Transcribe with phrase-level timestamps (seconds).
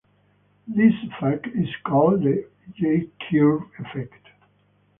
[0.67, 4.29] This effect is called the J-curve effect.